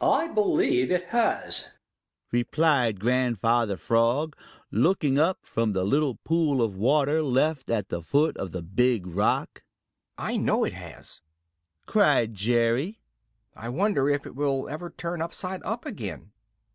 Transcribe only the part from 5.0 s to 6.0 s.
up from the